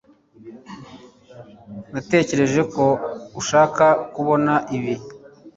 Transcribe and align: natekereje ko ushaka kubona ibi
natekereje 1.93 2.61
ko 2.73 2.85
ushaka 3.39 3.85
kubona 4.13 4.53
ibi 4.77 4.93